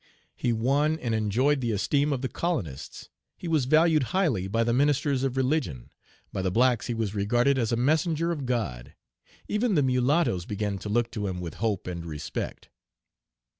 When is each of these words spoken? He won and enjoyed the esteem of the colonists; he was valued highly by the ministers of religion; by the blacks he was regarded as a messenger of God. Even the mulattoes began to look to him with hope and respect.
He 0.35 0.51
won 0.51 0.97
and 0.97 1.13
enjoyed 1.13 1.61
the 1.61 1.71
esteem 1.71 2.11
of 2.11 2.23
the 2.23 2.27
colonists; 2.27 3.09
he 3.37 3.47
was 3.47 3.65
valued 3.65 4.01
highly 4.17 4.47
by 4.47 4.63
the 4.63 4.73
ministers 4.73 5.21
of 5.21 5.37
religion; 5.37 5.91
by 6.33 6.41
the 6.41 6.49
blacks 6.49 6.87
he 6.87 6.95
was 6.95 7.13
regarded 7.13 7.59
as 7.59 7.71
a 7.71 7.75
messenger 7.75 8.31
of 8.31 8.47
God. 8.47 8.95
Even 9.47 9.75
the 9.75 9.83
mulattoes 9.83 10.47
began 10.47 10.79
to 10.79 10.89
look 10.89 11.11
to 11.11 11.27
him 11.27 11.39
with 11.39 11.53
hope 11.61 11.85
and 11.85 12.03
respect. 12.03 12.71